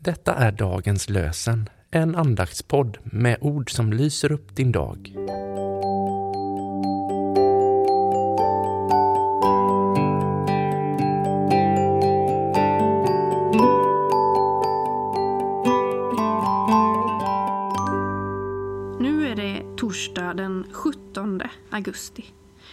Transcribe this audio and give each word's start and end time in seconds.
Detta 0.00 0.34
är 0.34 0.52
dagens 0.52 1.08
lösen, 1.08 1.68
en 1.90 2.16
andaktspodd 2.16 2.98
med 3.04 3.38
ord 3.40 3.70
som 3.70 3.92
lyser 3.92 4.32
upp 4.32 4.56
din 4.56 4.72
dag. 4.72 5.12
Nu 19.00 19.28
är 19.28 19.36
det 19.36 19.76
torsdag 19.76 20.34
den 20.34 20.64
17 20.72 21.40
augusti 21.70 22.24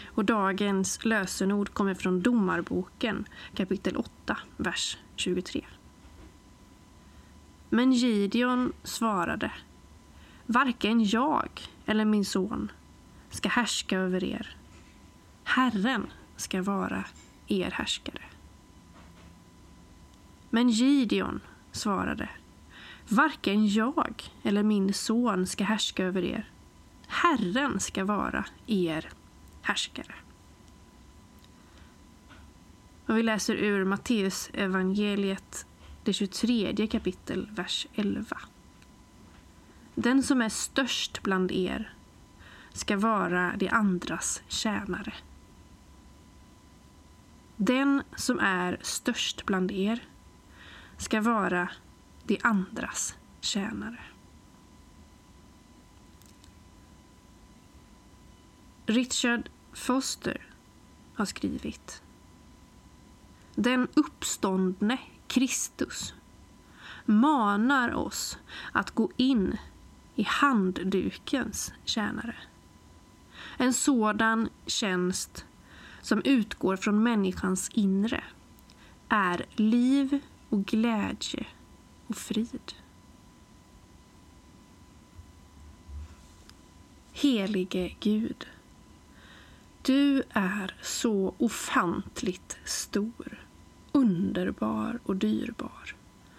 och 0.05 0.25
dagens 0.25 1.05
lösenord 1.05 1.73
kommer 1.73 1.93
från 1.93 2.21
Domarboken 2.21 3.25
kapitel 3.55 3.97
8, 3.97 4.37
vers 4.57 4.97
23. 5.15 5.65
Men 7.73 7.91
Gideon 7.91 8.73
svarade 8.83 9.51
Varken 10.45 11.03
jag 11.05 11.49
eller 11.85 12.05
min 12.05 12.25
son 12.25 12.71
ska 13.29 13.49
härska 13.49 13.97
över 13.97 14.23
er. 14.23 14.55
Herren 15.43 16.07
ska 16.35 16.61
vara 16.61 17.05
er 17.47 17.71
härskare. 17.71 18.21
Men 20.49 20.69
Gideon 20.69 21.41
svarade 21.71 22.29
Varken 23.09 23.67
jag 23.67 24.23
eller 24.43 24.63
min 24.63 24.93
son 24.93 25.47
ska 25.47 25.63
härska 25.63 26.03
över 26.03 26.23
er. 26.23 26.49
Herren 27.07 27.79
ska 27.79 28.05
vara 28.05 28.45
er 28.67 29.09
härskare. 29.61 30.15
Och 33.05 33.17
vi 33.17 33.23
läser 33.23 33.55
ur 33.55 33.85
Matteus 33.85 34.49
evangeliet 34.53 35.65
det 36.03 36.13
23 36.13 36.87
kapitel, 36.87 37.49
vers 37.51 37.87
11. 37.95 38.37
Den 39.95 40.23
som 40.23 40.41
är 40.41 40.49
störst 40.49 41.23
bland 41.23 41.51
er 41.51 41.93
ska 42.73 42.97
vara 42.97 43.55
de 43.57 43.69
andras 43.69 44.41
tjänare. 44.47 45.13
Den 47.55 48.03
som 48.15 48.39
är 48.39 48.77
störst 48.81 49.45
bland 49.45 49.71
er 49.71 50.03
ska 50.97 51.21
vara 51.21 51.69
de 52.23 52.39
andras 52.43 53.15
tjänare. 53.41 53.99
Richard 58.85 59.49
Foster 59.73 60.45
har 61.15 61.25
skrivit 61.25 62.01
Den 63.55 63.87
uppståndne 63.93 64.97
Kristus 65.33 66.13
manar 67.05 67.93
oss 67.93 68.37
att 68.71 68.91
gå 68.91 69.11
in 69.17 69.57
i 70.15 70.23
handdukens 70.23 71.73
tjänare. 71.85 72.35
En 73.57 73.73
sådan 73.73 74.49
tjänst 74.65 75.45
som 76.01 76.21
utgår 76.25 76.75
från 76.75 77.03
människans 77.03 77.69
inre 77.73 78.23
är 79.09 79.45
liv 79.51 80.19
och 80.49 80.65
glädje 80.65 81.45
och 82.07 82.17
frid. 82.17 82.73
Helige 87.13 87.95
Gud, 87.99 88.47
du 89.81 90.23
är 90.29 90.75
så 90.81 91.33
ofantligt 91.37 92.57
stor, 92.65 93.42
underbar 93.93 94.99
och 95.03 95.15
dyrbar. 95.15 95.95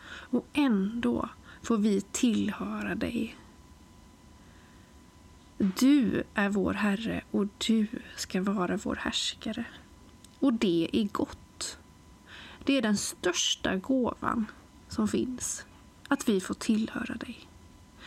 Och 0.06 0.46
ändå 0.52 1.28
får 1.62 1.76
vi 1.76 2.00
tillhöra 2.00 2.94
dig. 2.94 3.36
Du 5.58 6.22
är 6.34 6.48
vår 6.48 6.74
Herre 6.74 7.22
och 7.30 7.46
du 7.66 7.86
ska 8.16 8.42
vara 8.42 8.76
vår 8.76 8.96
härskare. 8.96 9.64
Och 10.38 10.52
det 10.52 10.88
är 10.92 11.04
gott. 11.04 11.78
Det 12.64 12.78
är 12.78 12.82
den 12.82 12.96
största 12.96 13.76
gåvan 13.76 14.46
som 14.88 15.08
finns, 15.08 15.66
att 16.08 16.28
vi 16.28 16.40
får 16.40 16.54
tillhöra 16.54 17.14
dig. 17.14 17.48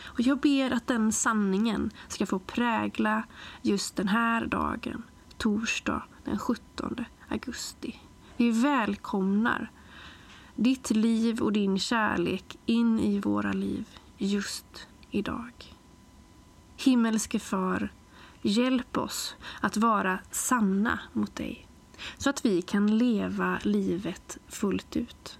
Och 0.00 0.20
jag 0.20 0.38
ber 0.38 0.70
att 0.70 0.86
den 0.86 1.12
sanningen 1.12 1.90
ska 2.08 2.26
få 2.26 2.38
prägla 2.38 3.22
just 3.62 3.96
den 3.96 4.08
här 4.08 4.46
dagen, 4.46 5.02
torsdag 5.36 6.02
den 6.24 6.38
17 6.38 7.04
augusti. 7.28 8.00
Vi 8.38 8.50
välkomnar 8.50 9.70
ditt 10.56 10.90
liv 10.90 11.40
och 11.42 11.52
din 11.52 11.78
kärlek 11.78 12.58
in 12.66 13.00
i 13.00 13.20
våra 13.20 13.52
liv 13.52 13.86
just 14.16 14.86
idag. 15.10 15.74
Himmelske 16.76 17.38
Far, 17.38 17.92
hjälp 18.42 18.96
oss 18.96 19.36
att 19.60 19.76
vara 19.76 20.18
sanna 20.30 21.00
mot 21.12 21.36
dig 21.36 21.66
så 22.18 22.30
att 22.30 22.44
vi 22.44 22.62
kan 22.62 22.98
leva 22.98 23.58
livet 23.62 24.38
fullt 24.48 24.96
ut. 24.96 25.38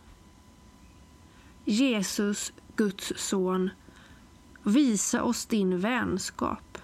Jesus, 1.64 2.52
Guds 2.76 3.12
son, 3.16 3.70
visa 4.62 5.22
oss 5.22 5.46
din 5.46 5.80
vänskap 5.80 6.78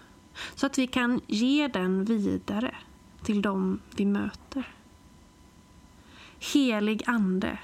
så 0.55 0.67
att 0.67 0.79
vi 0.79 0.87
kan 0.87 1.21
ge 1.27 1.69
den 1.69 2.05
vidare 2.05 2.75
till 3.23 3.43
dem 3.43 3.81
vi 3.97 4.05
möter. 4.07 4.74
Helig 6.39 7.03
Ande, 7.07 7.59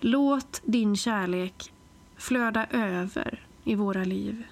låt 0.00 0.62
din 0.64 0.96
kärlek 0.96 1.72
flöda 2.16 2.66
över 2.66 3.46
i 3.64 3.74
våra 3.74 4.04
liv 4.04 4.44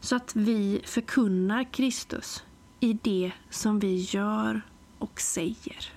så 0.00 0.16
att 0.16 0.36
vi 0.36 0.80
förkunnar 0.84 1.72
Kristus 1.72 2.44
i 2.80 2.92
det 2.92 3.32
som 3.50 3.78
vi 3.78 3.96
gör 3.96 4.62
och 4.98 5.20
säger. 5.20 5.92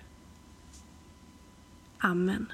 Amen. 1.97 2.53